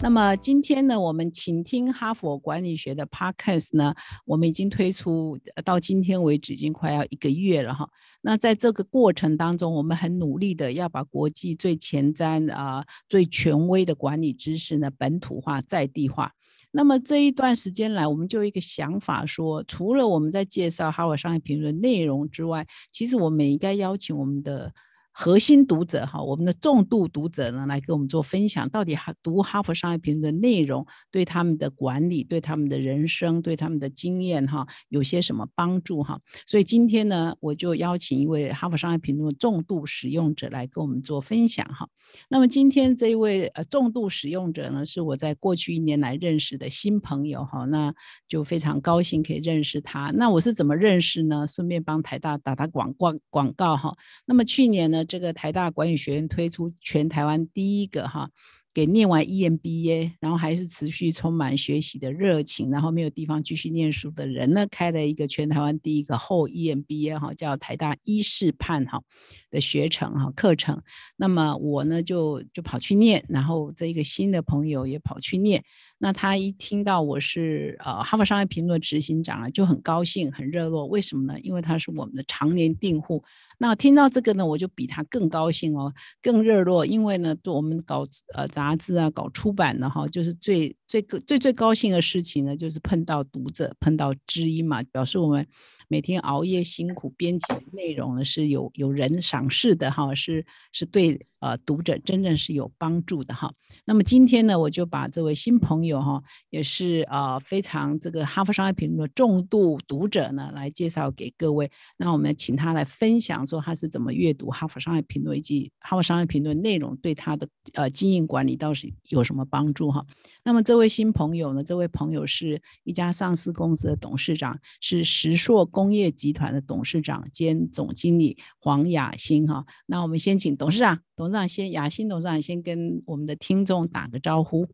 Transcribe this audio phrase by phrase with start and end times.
[0.00, 3.92] 那么今天呢，我们请听哈佛管理学的 Podcast 呢，
[4.24, 7.88] 我们已经推出到今天为止，已经快要一个月了哈。
[8.22, 16.32] 那在这个过程当中，我们很努力的要把国际最前瞻啊、最权威的管理知识呢本土化、在地化。
[16.70, 24.72] 那么这一段时间来，我们就有一个想法说，除了我们在介绍哈佛商业评论内容之外，其实我们应该邀请我们的。
[25.20, 36.20] 核心读者哈，我们的重度读者呢，来跟我们做分享，到底哈读哈佛商业评论的内容对他们的管理、对他们的人生、对他们的经验哈，有些什么帮助哈？
[36.46, 41.88] 所以今天呢，我就邀请一位哈佛商业评论重度使用者来跟我们做分享哈。
[42.28, 47.92] 那么今天这一位呃重度使用者呢，是我在过去一年来认识的新朋友哈，那
[48.28, 50.12] 就非常高兴可以认识他。
[50.14, 51.44] 那我是怎么认识呢？
[51.48, 53.96] 顺便帮台大打打广广广告哈。
[54.24, 55.04] 那么去年呢？
[55.08, 58.30] 这个台大管理学院推出全台湾第一个哈。
[58.78, 69.02] 给念完 EMBA，然后还是持续充满学习的热情，然后没有地方继续念书的人呢，开了一个全台湾第一个后 EMBA 哈，叫台大医事判哈
[69.50, 70.80] 的学程哈课程。
[71.16, 75.64] 那么我呢就就跑去念，然后这一个新的朋友也跑去念。
[76.00, 80.86] 那他一听到我是呃哈佛商业评论执行长啊，就很高兴很热络。
[80.86, 81.40] 为什么呢？
[81.40, 83.24] 因为他是我们的常年订户。
[83.60, 85.92] 那听到这个呢，我就比他更高兴哦，
[86.22, 86.86] 更热络。
[86.86, 88.67] 因为呢，我们搞呃杂。
[88.70, 95.46] 杂志啊，搞出版的哈，就是最最最最高兴的事情呢，就是碰到读者，碰到知音嘛，表示我们。
[95.88, 103.50] 每天熬夜辛苦编辑的内容呢，是有有人赏识的哈，是是对呃读者真正是有帮助的哈。
[103.86, 111.70] 那么今天呢，我就把这位新朋友哈，也是呃非常这个哈佛商业评论的重度读者呢，来介绍给各位。
[111.96, 120.04] 那我们请他来分享说他是怎么阅读哈佛商业评论以及哈佛商业评论内容对他的呃经营管理到底有什么帮助哈。
[120.44, 125.77] 那么这位新朋友呢，这位朋友是一家上市公司的董事长，是石硕公。
[125.78, 134.66] 工业集团的董事长兼总经理黄雅欣哈，那我们先请董事长，董事长先雅欣董事长先跟我们的听众打个招呼。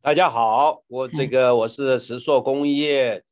[0.00, 3.22] 大家好，我这个我是石硕工业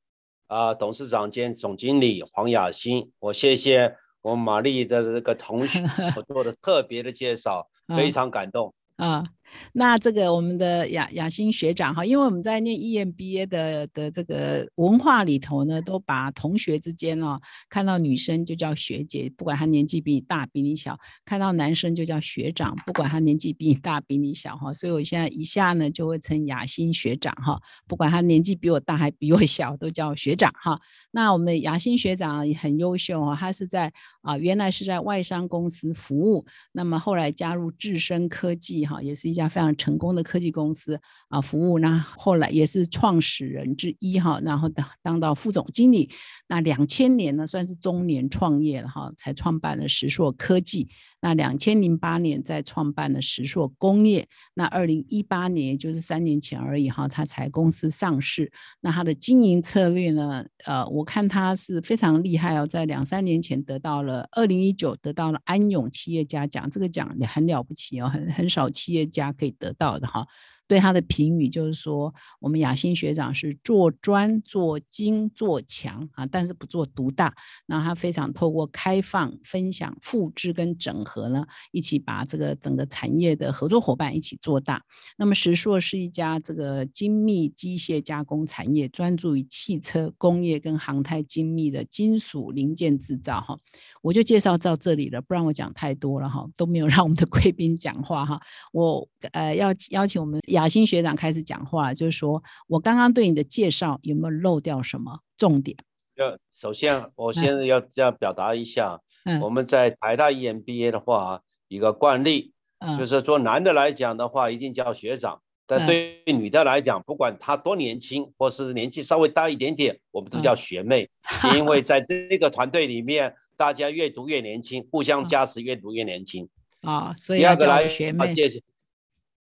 [0.49, 5.83] 啊董事长兼总经理黄雅欣，我谢谢我玛丽的这个同学
[6.29, 8.75] 做的特别的介绍，非常感动。
[8.97, 9.25] 啊。
[9.73, 24.75] 那这个我们的雅雅欣学长哈，因为我们在念 EMBA 的的这个文化里头呢，都把同学之间哦，看到女生就叫学姐，不管她年纪比你大比你小；看到男生就叫学长，不管他年纪比你大比你小哈。
[24.75, 30.81] 所以我现在一下呢就会称雅欣学长哈，不管他年纪比我大还比我小，都叫学长哈。
[31.13, 33.93] 那我们的雅欣学长也很优秀哦，他是在
[34.23, 39.36] 啊原来是在外商公司服务，那么后来加入智深科技哈，也是一。
[39.37, 46.11] 家非常成功的科技公司啊，服务那后来也是创始人之一哈，然后当当到副总经理。
[46.49, 50.89] 那两千年呢，算是中年创业了哈，才创办了石硕科技。
[51.21, 54.29] 那两千零八年再创办了石硕工业。
[54.55, 58.53] 那二零一八年，也就是三年前而已哈，他才公司上市。
[58.81, 60.45] 那他的经营策略呢？
[60.65, 70.27] 呃，我看他是非常厉害哦，在两三年前得到了二零一九得到了安永企业家奖，这个奖也很了不起哦，很很少企业家可以得到的哈。
[70.69, 77.33] 对他的评语就是说，我们雅欣学长是做专、做精、做强啊，但是不做独大。
[77.67, 84.83] 那他非常透过开放、分享、复制跟整合呢，一起把这个整个产业的合作伙伴一起做大。
[85.17, 93.57] 那么石硕是一家这个精密机械加工产业，专注于汽车工业跟航太精密的金属零件制造哈。
[94.03, 98.41] 我就介绍到这里了，不然我讲太多了哈，都没有让我们的贵宾讲话哈。
[98.73, 100.41] 我呃要邀请我们。
[100.57, 105.77] 雅欣学长开始讲话，就是说我刚刚对你的介绍有没有漏掉什么重点？
[106.15, 109.01] 要首先，我先要这样表达一下，
[109.43, 112.55] 我们在台大 EMBA 的话，一个惯例，
[112.99, 121.11] 就是说男的来讲的话，一定叫学长；但对女的来讲，不管她多年轻，或是年纪稍微大一点点，我们都叫学妹，
[121.55, 126.49] 因为在这个团队里面，大家越读越年轻，互相加持，越读越年轻。
[126.81, 128.35] 啊，所以要叫学妹。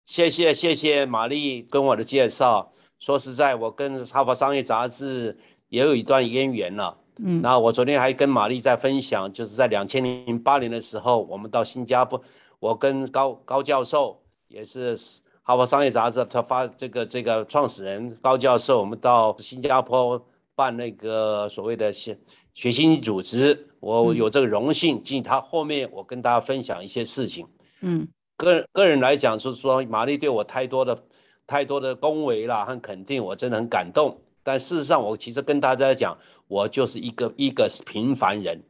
[0.06, 2.72] 谢谢谢谢玛丽跟我的介绍。
[3.00, 5.38] 说实在，我跟哈佛商业杂志
[5.70, 6.98] 也有一段渊源了。
[7.18, 12.24] 嗯，那我昨天还跟玛丽在分享，就是在两千零八年的时候，我们到新加坡，
[12.60, 14.98] 我跟高高教授也是
[15.44, 22.18] 哈佛商业杂志他发这个这个创始人高教授，我们到新加坡办那个所谓的学
[22.54, 27.48] 学习组织，我有这个荣幸进他后面，我跟大家分享一些事情。
[27.82, 28.08] 嗯，
[28.38, 31.04] 个人个人来讲，就是说玛丽对我太多的
[31.48, 34.22] 太多的恭维啦和肯定，我真的很感动。
[34.44, 38.64] 但事实上，我其实跟大家讲，我就是一个一个平凡人。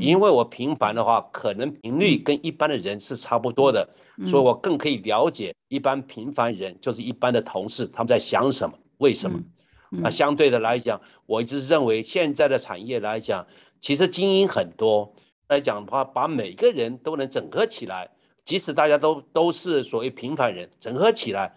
[0.00, 3.90] 因为我平凡的话，可能频率跟一般的人是差不多的，
[4.30, 9.40] 所以我更可以了解一般平凡人，就是一般的同事他们在想什么，为什么？
[9.90, 13.46] 那相对的来讲，我一直认为现在的产业来讲，
[13.78, 15.14] 其实精英很多，
[15.48, 18.10] 来讲的话，把每个人都能整合起来，
[18.44, 21.54] 即使大家都都是所谓平凡人，整合起来，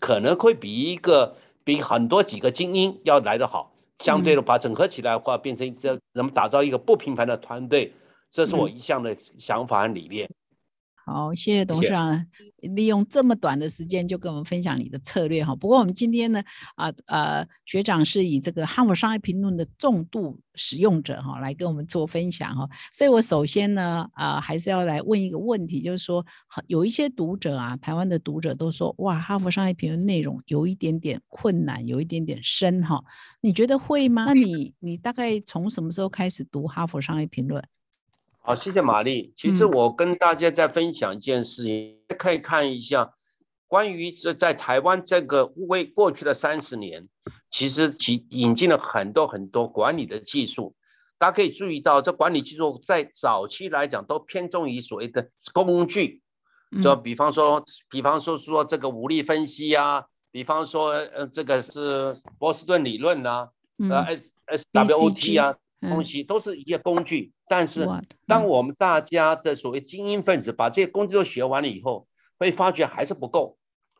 [0.00, 3.72] 可能会比一个比很多几个精英要来得好。
[3.98, 7.92] 相对的，把整合起来的话，变成一个怎么打造一个不平凡的团队，
[8.30, 10.30] 这是我一向的想法和理念。
[11.10, 12.26] 好，谢谢董事长
[12.74, 15.56] 利用这么短的时间就跟我们分享你的策略哈。
[15.56, 16.42] 不过我们今天呢，
[16.76, 22.68] 啊呃，学长是以这个《哈佛商业评论》的重度使用者哈，来跟我们做分享哈。
[22.92, 26.24] 所以我首先呢，啊，还是要来问一个问题，就是说，
[26.66, 33.02] 有一些读者啊，台湾的读者都说，哇，《哈佛商业评论》内容有一点点困难，有一点点深哈。
[33.40, 34.26] 你觉得会吗？
[34.26, 37.62] 那你你大概从什么时候开始读《哈佛商业评论》？
[38.48, 39.34] 好，谢谢玛丽。
[39.36, 43.12] 其实我跟大家在分享一件事情，可以看一下
[43.66, 47.10] 关于是在台湾这个为过去的三十年，
[47.50, 50.74] 其实其引进了很多很多管理的技术。
[51.18, 56.22] 大家可以注意到，这管理技术在早期来讲都偏重于所谓的工具，
[56.82, 63.50] 就比方说，比方说说这个武力分析啊，比方说呃这个是波士顿理论呐，
[63.90, 65.54] 呃 S S W O T 啊。
[65.80, 67.86] 东西都是一些工具，但是
[68.26, 72.08] 当我们大家的所谓精英分子把这些工具都学完了以后，
[72.38, 73.56] 会发觉还是不够。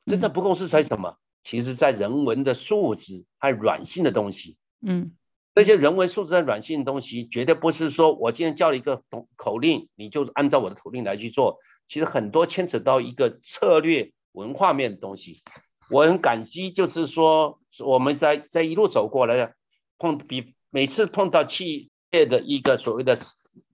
[0.07, 1.19] 真的不够是在什么？
[1.45, 4.57] 其实在人文的素质还有软性的东西。
[4.81, 5.13] 嗯，
[5.55, 11.59] 这些人文素质和软性的东西，绝对不是说我今天叫了一个口口令，你就按照我的口令来去做。
[11.87, 15.43] 其实很多牵扯到一个策略文化面的东西。
[15.91, 19.55] 我很感激，就是说我们在在一路走过来，
[19.99, 20.55] 碰比。
[20.71, 23.19] 每次碰到企业的一个所谓的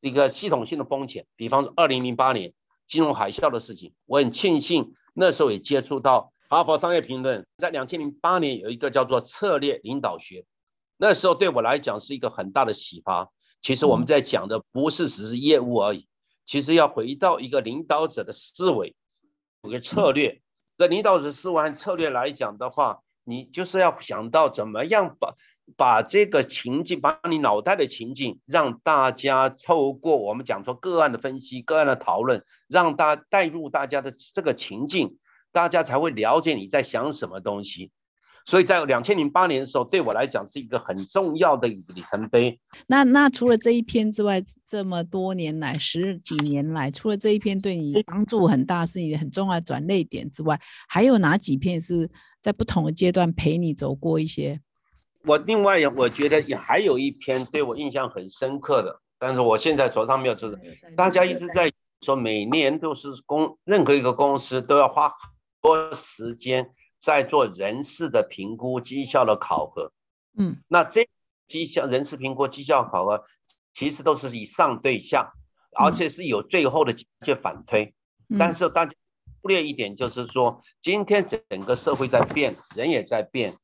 [0.00, 2.52] 这个系统性的风险，比方说二零零八年
[2.87, 10.46] 金融海啸的事情，我很庆幸那时候也接触到哈佛商业评论，在两千零八年有一个叫做策略领导学，
[10.96, 13.31] 那时候对我来讲是一个很大的启发。
[13.61, 16.06] 其实我们在讲的不是只是业务而已，
[16.46, 18.94] 其实要回到一个领导者的思维，
[19.62, 20.41] 有个策略。
[20.76, 25.35] 在领导者思维和策略来讲的话，你就是要想到怎么样把。
[25.76, 35.16] 把这个情境，把你脑袋的情境，让大家透过我们讲说个案的分析、个案的讨论，让大带入大家的这个情境，
[35.52, 37.90] 大家才会了解你在想什么东西。
[38.46, 42.60] 所以在两千零八年的时候，对我来讲是一个很重要的一个里程碑。
[42.87, 52.10] 那那除了这一篇之外，这么多年来十几年来，除了这一篇对你帮助很大，是你很重要的转捩点之外，还有哪几篇是
[52.43, 54.60] 在不同的阶段陪你走过一些？
[55.26, 60.58] 我另外也我觉得也还有一篇对我印象很深刻的，但是我现在手上没有这个。
[60.96, 65.16] 大家一直在说每年都是公任何一个公司都要花很
[65.62, 69.93] 多时间在做人事的评估、绩效的考核。
[70.36, 71.08] 嗯，那这
[71.46, 73.24] 绩效人事评估、绩效考核
[73.72, 75.32] 其实都是以上对下，
[75.74, 77.94] 而且是有最后的去反推。
[78.38, 78.96] 但是大家忽
[79.48, 83.55] 略一点，就是说今天整个社会在变，人也在变。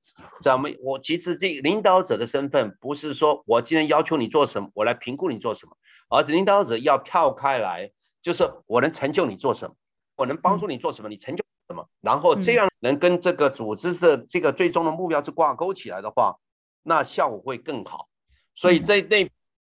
[0.43, 5.77] 咱们我其实这领导者的身份不是说我今天要求你做什么，我来评估你做什么，
[6.09, 7.91] 而是领导者要跳开来，
[8.23, 9.75] 就是我能成就你做什么，
[10.17, 16.37] 我能帮助你做什么，你成就什么，然后这样能跟这个组织的这个最终的目标是挂钩起来的话，
[16.83, 18.09] 那效果会更好。
[18.55, 19.31] 所以这那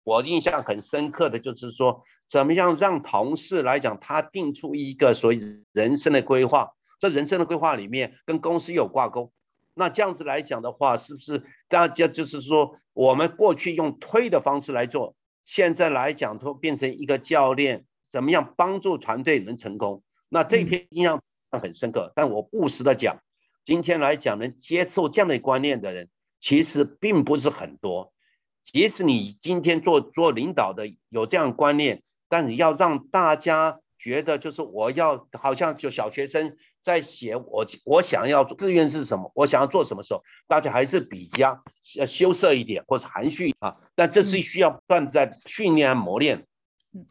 [0.09, 5.39] 我印象很深刻的就是说，怎么样让同事来讲，他定出一个所谓
[5.75, 9.31] 人生的规划，这人生的规划里面跟公司有挂钩。
[9.75, 20.03] 那这样子来讲的话，是不是大家就是说，我们过去用推的方式来做，现在来讲都变成一个教练，怎么样帮助团队能成功？
[20.31, 22.15] 那这篇印象很深刻。
[22.17, 23.19] 但我不实的讲，
[23.67, 26.09] 今天来讲能接受这样的观念的人，
[26.41, 28.15] 其实并不是很多。
[28.73, 36.57] 即使你今天做做领导的有这样观念，但你要让大家觉得就是我要好像就小学生。
[36.81, 41.61] 在写我我想要志愿是什么，我想要做什么时候，大家还是比较
[41.97, 43.77] 要羞涩一点或者含蓄啊。
[43.97, 46.47] 但这是需要不断在训练磨练。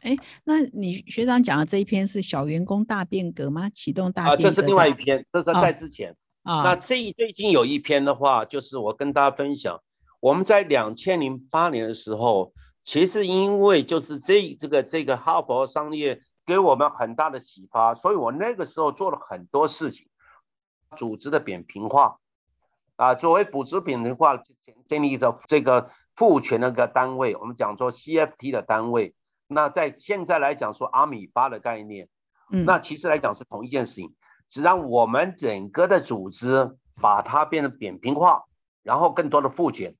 [0.02, 3.70] 哎，那你学长讲的这一篇是小员工大变革吗？
[3.70, 4.48] 启动大变革？
[4.48, 6.64] 啊，这是另外一篇，这是在之前啊。
[6.64, 9.82] 那这最近有一篇的话，就是我跟大家分享，
[10.20, 20.08] 我们在两千零八年的时候，其实因为就是这这个这个哈佛商业给我们很大的启发，所以我那个时候做了很多事情，
[20.98, 22.18] 组织的扁平化
[22.96, 24.42] 啊，作为组织扁平化
[24.88, 29.14] 建立着这个赋权那个单位，我们讲做 CFT 的单位。
[29.48, 32.10] 那在现在来讲说阿米巴的概念，
[32.52, 34.16] 嗯，那其实来讲是同一件事情，
[34.50, 38.46] 只让我们整个的组织把它变得扁平化，
[38.84, 39.96] 然后更多的赋权，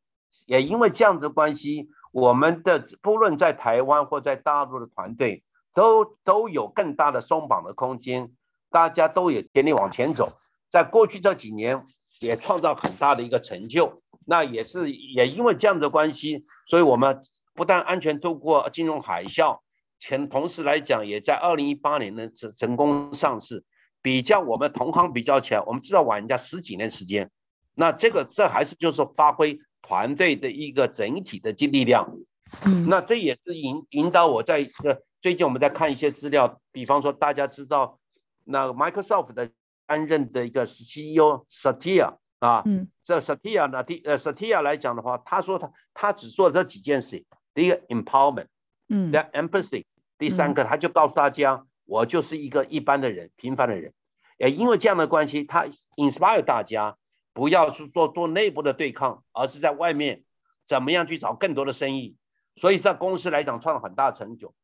[0.46, 5.44] 也因为这样子关系，我们的不论在台湾或在大陆的团队
[5.74, 8.32] 都都有更大的松绑的空间，
[8.70, 10.34] 大家都有全力往前走，
[10.70, 11.86] 在过去这几年
[12.20, 17.22] 也创造很大的一个成就，那也是也因为这样的关系，所以我们。
[17.58, 19.62] 不但安全度过金融海啸，
[20.00, 23.66] 前同时来讲，也在二零一八年呢成成功上市。
[24.04, 27.32] 比较我们同行比较起来，我们至少晚人家十几年时间。
[27.74, 32.18] 那这个这还是就是发挥团队的一个整体的力量。
[32.66, 38.00] 嗯，那这也是引引导我在这最近我们在看一些资料，比方说大家知道
[38.46, 39.50] 那 Microsoft 的
[39.86, 47.26] 担任的一个 CEO Satya 啊，嗯，这 Satya 呢，第呃 Satya 来讲的话，他说他他只做这几件事。
[47.54, 48.46] 第一个 empowerment，
[48.88, 49.86] 嗯，第二 empathy，
[50.18, 53.94] 第三个他就告诉大家，我就是一个一般的人，平凡的人，
[54.38, 55.66] 也因为这样的关系，他
[55.96, 56.98] inspire 大家
[57.38, 60.24] 不要去做做内部的对抗，而是在外面
[60.68, 62.18] 怎么样去找更多的生意，
[62.56, 64.56] 所以在公司来讲创了很大成就。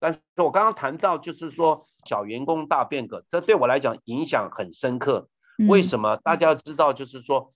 [0.00, 5.28] 但是我刚刚谈到就是说小员工大变革，这对我来讲影响很深刻。
[5.68, 6.16] 为什么？
[6.16, 7.52] 大家要知道，就是说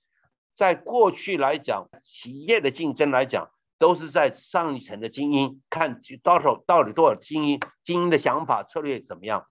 [0.54, 3.48] 在过去来讲，企业的竞争来讲。
[3.78, 9.44] 都是在上一层的精英看到手到底多少精英精英的想法策略怎么样？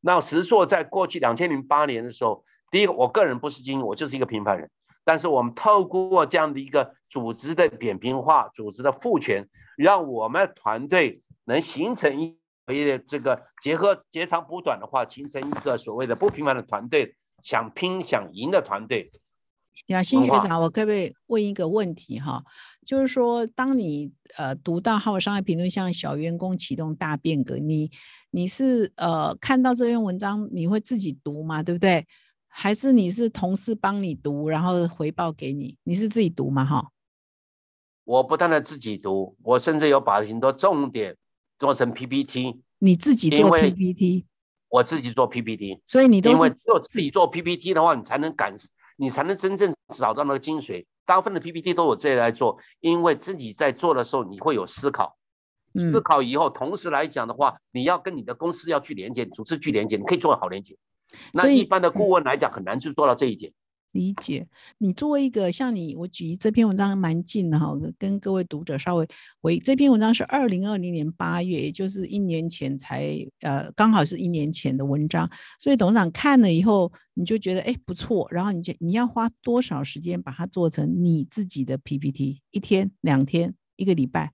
[0.00, 4.68] 那石硕在过去两千零八年的时候，第一个我个人不是精英，我就是一个平凡人。
[5.04, 19.10] 但是我们透过这样的一个组织的扁平化、组织的赋权，让我们团队能形成一个这个结合截长补短的话，形成一个所谓的不平凡的团队，想拼想赢的团队。
[19.86, 22.44] 亚新学长，我可不可以问一个问题哈？
[22.86, 27.90] 就是说，当你呃读到《哈佛商业评论》向小员工启动大变革，你
[28.30, 31.62] 你是呃看到这篇文章，你会自己读吗？
[31.62, 32.06] 对不对？
[32.54, 35.76] 还是你是同事帮你读，然后回报给你？
[35.84, 36.64] 你是自己读吗？
[36.64, 36.90] 哈？
[38.04, 41.16] 我不但的自己读，我甚至有把很多重点
[41.58, 42.60] 做成 PPT。
[42.78, 44.26] 你自己做 PPT？
[44.68, 45.80] 我自己做 PPT。
[45.86, 48.54] 所以你都是因为做自己做 PPT 的话，你才能感。
[48.96, 50.84] 你才能真正找到那个精髓。
[51.06, 55.16] 大部分的 PPT 都我自己来做，因为自己在做的时候，你会有思考，
[55.74, 60.76] 思考以后，同时来讲的话，你要跟你的公司要去连接，组织去连接，你可以做好连接。
[61.32, 63.52] 那一般的顾问来讲，很难去做到这一点。
[63.92, 69.06] 理解，你作为一个像你，我举这篇文章蛮近的哈，跟各位读者稍微
[69.42, 82.40] 回这篇文章是二零二零年八月，也就是一年前才呃，刚好是一年前的文章，所以董事长看了以后，你就觉得哎不错，然后你就你要花多少时间把它做成你自己的 PPT？
[82.50, 84.32] 一天、两天、一个礼拜？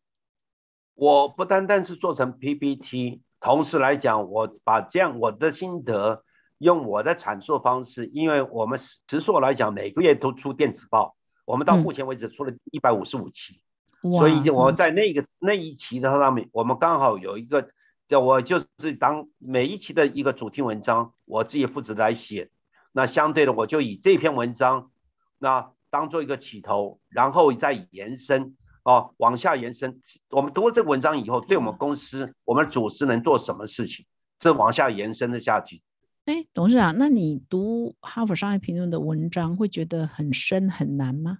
[0.95, 6.23] 我不单单是做成 PPT，同时来讲，我把这样我的心得。
[6.59, 13.61] 用我的阐述方式，因为我们实硕来讲，每个月都出电子报，我们到目前为止出了一百五十五期，
[14.03, 17.71] 所以我在那个那一期的上面，我们刚好有一个
[18.09, 22.51] 叫我就是当每一期的一个主题文章，我自己负责来写，
[22.93, 24.91] 那相对的我就以这篇文章
[25.39, 30.01] 那当做一个起头，然后再延伸哦，往下延伸。
[30.31, 34.07] 我们读了这个文章以后，对我们公司我们组织能做什么事情，
[34.39, 35.83] 这往下延伸的下去。
[36.29, 41.39] 哎，董事长，那你读《哈佛商业评论》的文章会觉得很深很难吗？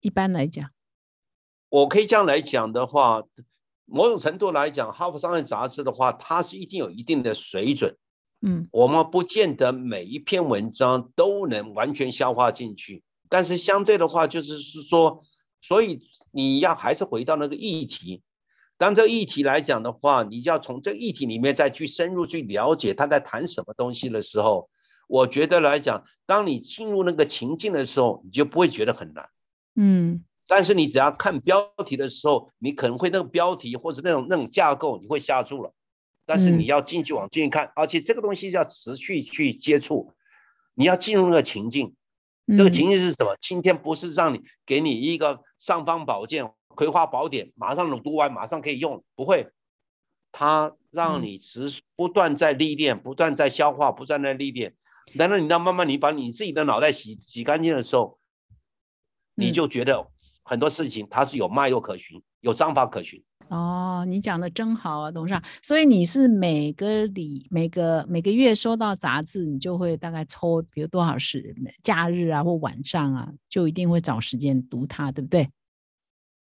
[0.00, 0.70] 一般来讲，
[1.68, 3.24] 我可以这样来讲的话，
[3.84, 7.98] 某种程度来讲，《哈佛商业杂志》的话，它是一定有一定的水准。
[8.40, 15.26] 嗯，我们不见得每一篇文章都能完全消化进去，但是相对的话，就是是说，
[15.60, 18.22] 所以你要还是回到那个议题。
[18.80, 24.70] 当这个议题来讲的话，你就要从这个议题里面再去深入去了解他在谈什么东西的时候，
[25.06, 29.28] 我觉得来讲，当你进入那个情境的时候，你就不会觉得很难。
[29.76, 35.74] 嗯，但是你只要看标题的时候，你可能会那个标题或者那种那种架构你会吓住了。
[36.24, 40.14] 但是你要进去往进去看，而且这个东西要持续去接触，
[40.74, 41.94] 你要进入那个情境。
[42.46, 43.36] 这个情境是什么？
[43.42, 46.50] 今天不是让你给你一个尚方宝剑。
[46.80, 49.50] 葵花宝典马上能读完，马上可以用，不会。
[50.32, 54.76] 它让你持不断在历练，不断在消化，不断在历练。
[55.12, 58.18] 难道你到慢慢你把你自己的脑袋洗洗干净的时候，
[59.34, 60.06] 你就觉得
[60.42, 63.22] 很多事情它是有脉络可循，有章法可循。
[63.50, 65.42] 哦，你讲的真好啊，董事长。
[65.62, 75.46] 所以你是每个礼每个每个月收到杂志，你就会大概抽，比如多少时假日啊或晚上啊，就一定会找时间读它，对不对？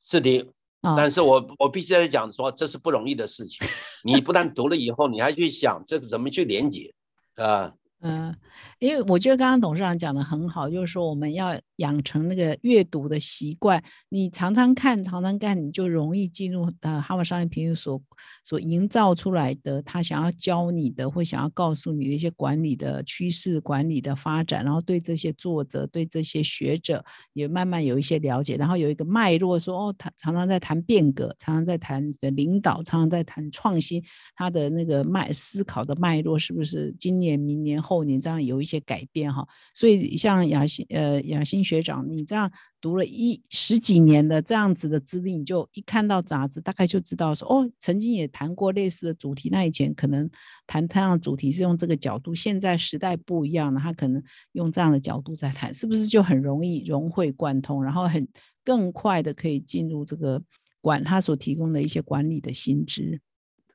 [0.05, 0.47] 是的。
[0.81, 3.67] 但是我我必须在讲说，这是不容易的事情。
[4.05, 6.93] 你不但读了以后，你还去想这个怎么去连接，
[7.35, 7.73] 啊。
[8.01, 8.35] 嗯，
[8.77, 13.83] 因为我觉得刚刚董事长讲的很好，就是说我们要养成那个阅读的习惯。
[14.09, 17.99] 你常常看，常常看，你就容易进入呃哈佛商业评论所
[18.43, 34.03] 所营造出来的他想要教你的，或想要告诉你的一些管理的趋势、管理的发展，然后对这些作者、对这些学者也慢慢有一些了解，然后有一个脉络，说哦，他常常在谈变革，常常在谈领导，常常在谈创新，
[34.35, 37.94] 他的那个脉思考的脉络是不是今年、明年后？
[37.95, 49.47] 后年这样有一些改变哈，所以像雅欣呃雅欣学长，你这样读了一十几年的这样子的资历，你就一看到杂志，大概就知道说哦，曾经也谈过类似的主题。
[49.49, 50.29] 那以前可能
[50.67, 54.21] 谈这样主题是用这个角度，现在时代不一样了，他可能
[54.51, 58.27] 用这样的角度在谈，是不是就很容易融会贯通，然后很
[58.65, 60.43] 更快的可以进入这个
[60.81, 63.21] 管他所提供的一些管理的心知？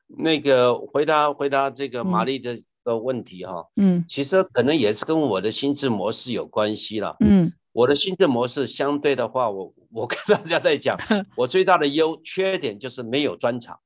[0.07, 2.61] 那个回答回答这个玛丽的。
[2.83, 10.97] 的问题哈，嗯，其实可能也是跟我的心智模式有关系了，嗯，我的心智模式相对的话，我我跟大家在讲，
[11.37, 13.79] 我最大的优缺点就是没有专长，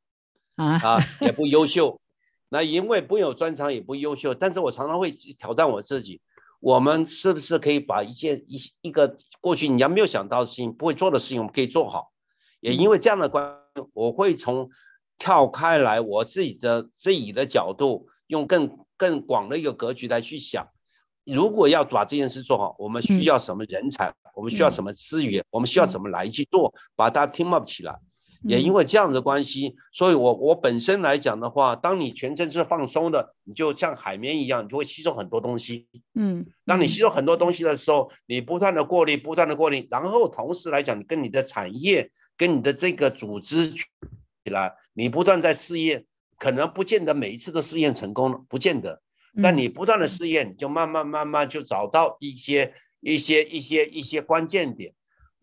[0.56, 0.80] 啊。
[0.84, 2.00] 啊， 也不优秀，
[2.50, 6.22] 那因为不有专长也不优秀，但是我常常会挑战我自己，
[6.62, 12.12] 我们是不是可以把一件一一个过去你要没有想到的事情，不会做的事情，我们可以做好，
[12.62, 13.58] 也因为这样的关，
[13.94, 14.70] 我会从
[15.18, 18.85] 跳开来我自己的自己的角度，用更。
[18.98, 20.70] 更广的一个格局来去想，
[21.26, 24.14] 如果要把这件事做好，我们需要什么人才？
[24.36, 25.46] 我们需要什么资源？
[25.50, 26.74] 我们需要怎么来去做？
[26.96, 28.00] 把它 team up 起来。
[28.48, 35.88] 也因为这样的关系，所以我我本身来讲的话，当你全身是放松的，你就像海绵一样，你就会吸收很多东西。
[36.14, 43.86] 嗯，当你吸收很多东西的时候，你不断的过滤，不断的过滤，然后同时来讲，你跟你的产业、跟你的这个组织起
[44.44, 46.06] 来，你不断在试验。
[46.38, 49.02] 可能不见得每一次都试验成功了，不见得。
[49.42, 54.94] 但你不断的试验，你就慢慢慢慢就找到一些一些一些一些关键点。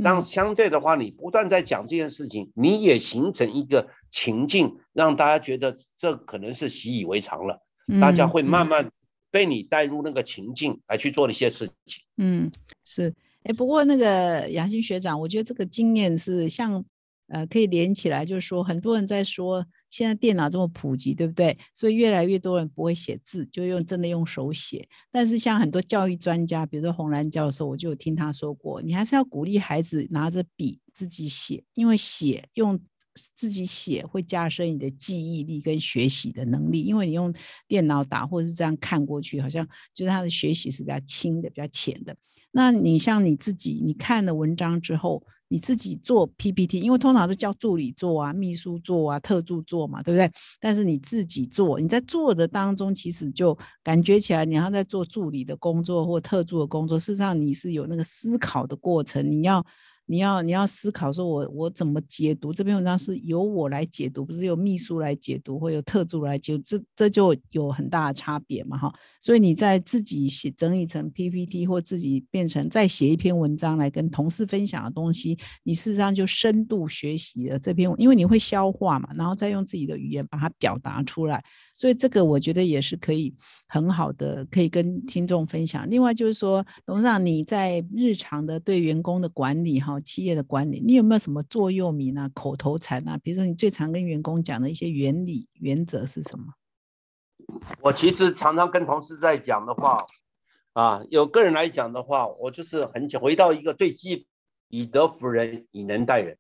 [0.02, 7.61] 当相对的话，你不断在讲这件事情，你也形成一个情境，让大家觉得这可能是习以为常了。
[8.00, 8.90] 大家会慢慢
[9.31, 12.02] 被你带入那个情境来去做一些事情。
[12.16, 12.50] 嗯，
[12.85, 13.12] 是。
[13.42, 16.83] 哎，不过那个杨新学长，我觉得这个经验是像
[17.32, 19.66] 呃可以连起来，就是说很多人在说。
[19.92, 21.54] 现在电脑这么普及，对不对？
[21.74, 24.88] 所以越来越多人不会写字，就用真的用手写。
[25.10, 32.80] 但是像很多教育专家，比如说洪兰教授，我就有听他说过，你还是要鼓励孩子拿着笔自己写，因为写用
[33.36, 36.84] 自己写会加深你的记忆力跟学习的能力。
[36.84, 37.30] 因为你用
[37.68, 42.16] 电脑打或者是这样看过去，好像就是他的学习是比较轻的、比较浅的。
[42.50, 45.22] 那你像你自己，你看了文章之后。
[45.52, 50.32] 你自己做 PPT，因为通常是叫助理做啊、秘书做啊、特助做嘛，对不对？
[50.58, 59.62] 但是你自己做，你在做的当中，其实就感觉起来，你要在做助理的工作或特助的工作，事实上你是有那个思考的过程，你要。
[60.06, 68.92] 你要你要思考说，我我怎么解读这篇文章是由我来解读，不是由秘书来解读，或由特助来解读，这这就有很大的差别嘛，哈。
[69.20, 81.42] 所以你在自己写整理成 PPT 或自己变成再写一篇文章来跟同事分享的东西，你事实上就深度学习了这篇，因为你会消化嘛，然后再用自己的语言把它表达出来。
[81.74, 83.34] 所以这个我觉得也是可以
[83.68, 85.88] 很好的，可以跟听众分享。
[85.88, 93.18] 另外就是说，董事长你在日常的对员工的管理哈，企业的管理，你有没有什么座右铭啊、口头禅啊？
[93.18, 96.55] 比如说你最常跟员工讲的一些原理、原则是什么？
[97.81, 100.07] 我其实常常跟同事在讲的话
[100.72, 104.26] 啊，有个人来讲的话，我就是很回到一个最基，
[104.68, 106.38] 以德服人，以能待人。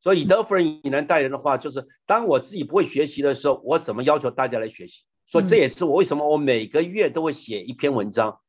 [0.00, 5.02] 所以以德服人，以能待人的话，就是当我自己不会学习的时候，我怎么要求大家来学习？
[5.26, 8.40] 所以这也是我为什么我每个月都会写一篇文章。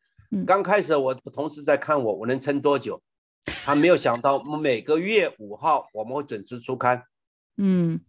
[0.45, 3.01] 刚开始我同事在看我，我能撑多久？
[3.63, 7.03] 他没有想到，我们每个月五号我们会准时出刊。
[7.57, 7.99] 嗯，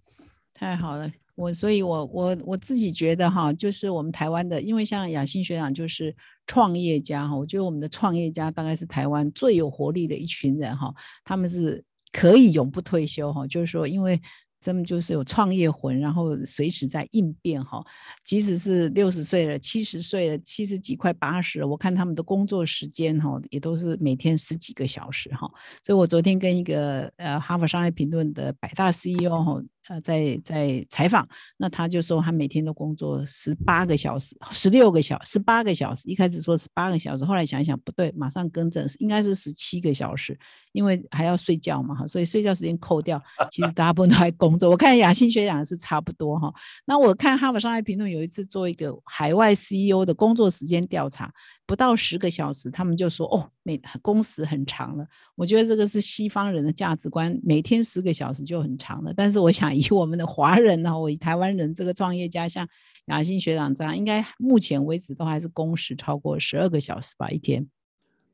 [0.55, 6.15] 太好了，我所以，我我我自己觉得哈，就是我们台湾的，因为像雅欣学长就是
[6.47, 11.85] 创业家哈，我觉得我们的创业家大概是台湾最有活力的一群人哈，他们是。
[12.13, 14.21] 可以永不退休哈，就是说，因为
[14.61, 17.83] 真的就是有创业魂，然后随时在应变哈。
[18.25, 25.51] 即使是六十岁了、七十岁了、七十几快八十了，我看他们的工作时间哈，也都是每天十几个小时哈。
[25.83, 29.63] 所以我昨天跟一个呃哈佛商业评论的百大 CEO 哈。
[29.91, 36.09] 呃，在在采访，那他就说他每天都工作十八个小时，十六个小，十八个小时。
[36.09, 40.39] 一开始说十八个小时，后来想一想不对，马上更正，应该是十七个小时，
[40.71, 44.71] 因为还要睡觉嘛哈，所以睡觉时间扣掉， 其实大部分都在工作。
[44.71, 46.55] 我看雅欣学长是差不多哈。
[46.85, 51.33] 那我看哈佛商业评论有一次做一个海外 CEO 的工作时间调查。
[51.67, 55.07] 不到十个小时，他们就说哦，每工时很长了。
[55.37, 59.15] 我觉得这个是西方人的价值观，每天十个小时就很长了。
[59.17, 62.69] 但是我想以我们的华人呢，我以台湾人这个创业家，像
[63.07, 67.67] 雅欣学长这样，应该目前为止都还是工时超过十二个小时吧一天。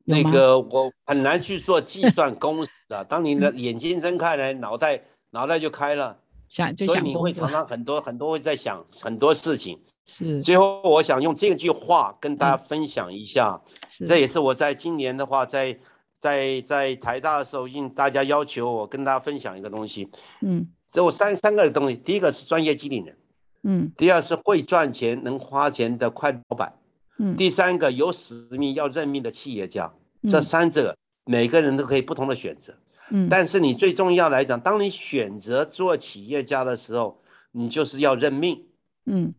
[0.05, 3.05] 那个我很难去做计 算工时的。
[3.05, 9.81] 当你的眼睛睁开来，脑袋脑袋就开了，想就想你会常常很多很多会在想很多事情。
[10.09, 13.61] 是，最后我想用这句话跟大家分享一下，
[14.07, 15.77] 这也是我在今年的话，在
[16.21, 20.09] 在在台大的时候，应大家要求我跟大家分享一个东西，
[20.41, 23.17] 嗯，这我三三个东西，第一个是专业经理人，
[23.63, 26.75] 嗯，第二是会赚钱能花钱的快老板，
[27.19, 29.93] 嗯，第三个有使命要认命的企业家，
[30.31, 32.75] 这三者每个人都可以不同的选择，
[33.11, 37.21] 嗯，但是你最重要来讲，当你选择做企业家的时候，
[37.53, 38.67] 你就是要认命，
[39.05, 39.35] 嗯。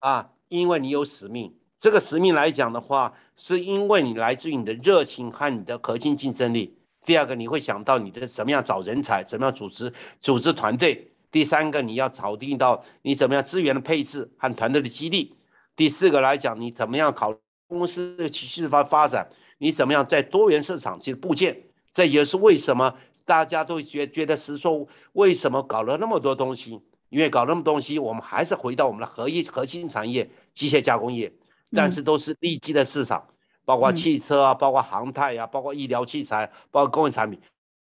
[0.00, 6.76] 啊，因为你有使命，这个使命来讲的话，是因为你来自于你的热情和你的核心竞争力。
[7.04, 11.12] 第二个，你会想到你的怎么样找人才，怎么样组织组织团队。
[11.30, 15.36] 第三个，你要考定到你怎么样资源的配置和团队的激励。
[15.76, 17.36] 第四个来讲，你怎么样考
[17.68, 21.62] 公司的趋势发发展，你怎么样在多元市场去部件。
[21.92, 26.80] 这也是为什么大家都觉觉得是说，为什么搞了那么多东西。
[27.10, 31.32] 因为搞那么东西，我们还是回到我们的核一核心产业机械加工业，
[31.70, 33.28] 但是都是利基的市场，
[33.64, 37.40] 包括汽车啊，包括航太啊，包括医疗器材，包括工业产品，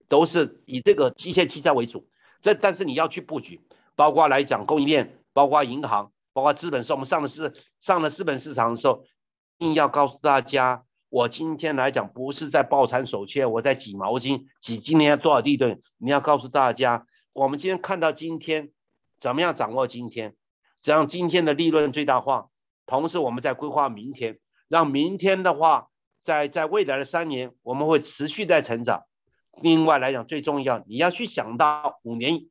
[0.08, 2.08] 都是以这个机械器材为主。
[2.42, 3.62] 这但是你要去布局，
[3.96, 9.04] 包括来讲供应链，包括银行，包括资本市，我们上的是上了资本市场的时候，
[9.58, 15.80] 一定要告诉大家，我今天来讲不是在抱残守缺，我在挤毛巾，挤今年多少利润？
[15.98, 18.72] 你要告诉大家，我们今天看到今天。
[19.20, 20.36] 怎么样掌握今天，
[20.84, 22.50] 让今天的利润最大化？
[22.88, 24.40] 同时，我们在规划明天，
[24.72, 25.90] 让明天的话，
[26.24, 29.04] 在在未来的三年，我们会持续在成长。
[29.62, 32.46] 另外来讲，最重要，你要去想到五年，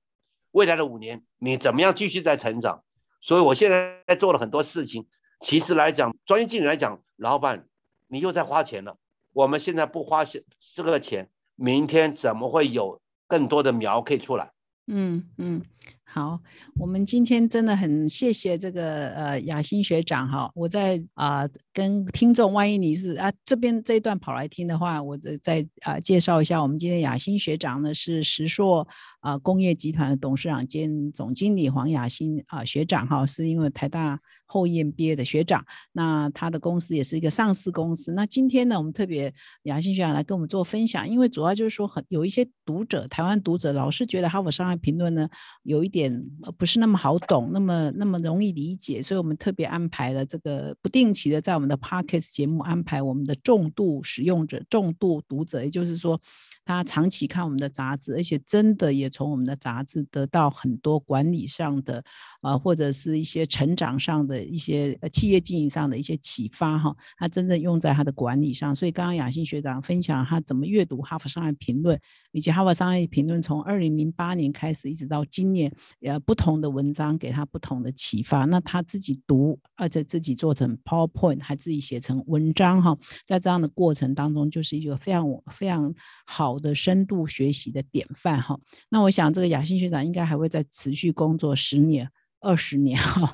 [0.50, 2.84] 未来的五年，你怎么样继续在成长？
[3.22, 5.08] 所以我现在在做了很多事情。
[5.40, 7.66] 其实来讲，专业经理来讲，老板，
[8.06, 8.98] 你又在花钱了。
[9.32, 14.52] 我们现在不花这个钱，明天怎么会有更多的苗可以出来？
[14.86, 15.62] 嗯嗯。
[16.12, 16.40] 好，
[16.74, 28.88] 我们今天真的很谢谢这个呃雅欣学长哈，我在啊跟听众，万一你是啊这边这一段跑来听的话，我再啊介绍一下，我们今天雅欣学长呢是石硕
[29.20, 45.28] 啊工业集团的董事长兼总经理黄雅欣啊学长哈，是因为台大后院毕业的学长，那他的公司也是一个上市公司，那今天呢我们特别雅欣学长来跟我们做分享，因为主要就是说很有一些读者，台湾读者老是觉得哈佛商业评论呢
[45.62, 45.99] 有一点。
[46.00, 46.24] 点
[46.58, 56.20] 不是那么好懂，那么那么容易理解，所以我们特别安排了这个不定期的在我们的 Podcast 节目安排我们的重度使用者、重度读者，也就是说。
[56.62, 62.04] 他长期看我们的杂志，而且真的也从我们的杂志得到很多管理上的，
[62.42, 66.94] 呃，或者是一些成长上的一些企业经营上的一些启发哈。
[67.16, 68.72] 他真正用在他的管理上。
[68.72, 71.96] 所以刚刚雅欣学长分享他怎么阅读《哈佛商业评论》，
[72.30, 78.44] 以及《哈佛商业评论》从二零零八年开始一直到今年，呃，不同的文章给他不同的启发。
[78.44, 82.96] 那他自己读，而且自己做成 PowerPoint，还自己写成文章哈。
[83.26, 85.92] 在这样的过程当中，就是一个非常非常
[86.24, 86.60] 好。
[86.60, 88.54] 的深度学习的典范哈，
[88.90, 92.06] 那我想这个雅欣学长应该还会再持续工作十年、
[92.40, 93.32] 二十年哈，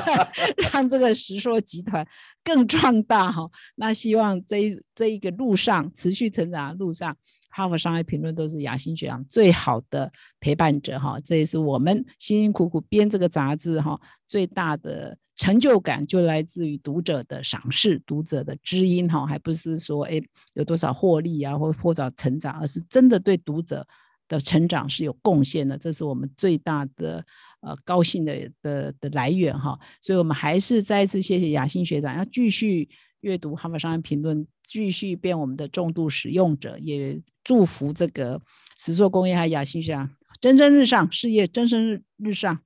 [0.72, 2.06] 让这个石硕集团
[2.44, 3.48] 更壮大哈。
[3.76, 7.16] 那希望这一这一个路上持续成长的路上，
[7.50, 11.18] 哈佛商业评论都是雅欣学长最好的陪伴者哈。
[11.24, 15.16] 这也是我们辛辛苦苦编这个杂志哈最大的。
[15.34, 20.20] 成就感就来自于读者的赏识、读者的知音，哈，还不是说哎
[20.52, 23.84] 有多少获利啊，或或者成长，而是真的对读者
[24.32, 27.22] 的成长是有贡献的，这是我们最大的
[27.60, 29.78] 呃高兴的的的来源，哈。
[30.00, 32.88] 所以我们还是再一次谢谢雅欣学长，要继续
[33.20, 38.40] 阅读《哈佛商业评论》，继续变我们的重度使用者，也祝福这个
[38.78, 40.08] 石硕工业还有雅欣学长。
[40.40, 42.58] 蒸蒸日上，事业蒸蒸日日上，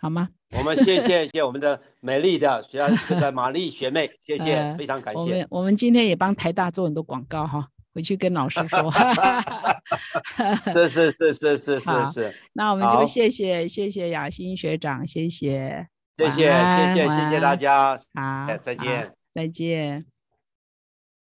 [0.00, 0.30] 好吗？
[0.58, 5.20] 我们谢谢谢我们的美丽的学这个玛丽学妹，谢谢， 非常感谢。
[5.20, 8.90] 我们我们今天也帮台大做很多广告哈，回去跟老师说，
[10.72, 12.34] 是是是是是是是。
[12.54, 20.06] 那我们就谢谢谢谢雅欣学长，谢谢谢谢谢谢谢谢大家，好，再见再见。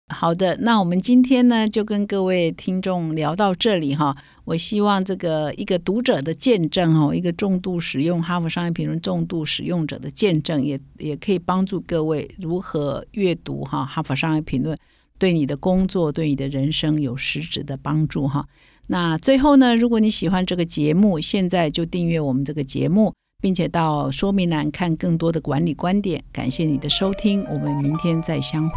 [0.09, 4.15] 好的，那我们今天呢就跟各位听众聊到这里哈。
[4.45, 14.73] 我希望这个一个读者的见证哦，一个重度使用《哈佛商业评论》重度使用者的见证，也也可以帮助各位如何阅读哈《哈佛商业评论》。
[15.17, 18.47] 对你的工作、对你的人生有实质的帮助哈。
[18.87, 26.23] 那最后呢，如果你喜欢这个节目，现在就订阅我们这个节目，并且到说明栏看更多的管理观点。
[26.31, 28.75] 感谢你的收听，我们明天再相会。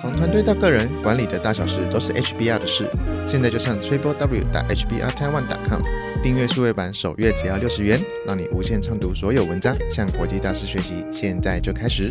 [0.00, 2.90] 从团队到个人，管理的大小事都是 HBR 的事。
[3.26, 5.82] 现在就上 triple w 打 hbr taiwan com
[6.22, 11.04] 订阅数位版，首月只要六十元，让你无限畅读所有文章，向国际大师学习。
[11.12, 12.10] 现在就开始。